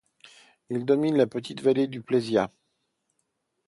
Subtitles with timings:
[0.71, 2.51] Il domine la petite vallée de Plaisia.